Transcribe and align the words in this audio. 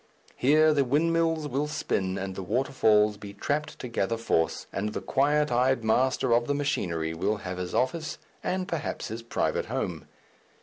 Here 0.35 0.73
the 0.73 0.83
windmills 0.83 1.47
will 1.47 1.67
spin 1.67 2.17
and 2.17 2.33
the 2.33 2.41
waterfalls 2.41 3.17
be 3.17 3.35
trapped 3.35 3.77
to 3.77 3.87
gather 3.87 4.17
force, 4.17 4.65
and 4.73 4.93
the 4.93 4.99
quiet 5.01 5.51
eyed 5.51 5.83
master 5.83 6.33
of 6.33 6.47
the 6.47 6.55
machinery 6.55 7.13
will 7.13 7.37
have 7.45 7.59
his 7.59 7.75
office 7.75 8.17
and 8.43 8.67
perhaps 8.67 9.09
his 9.09 9.21
private 9.21 9.65
home. 9.67 10.07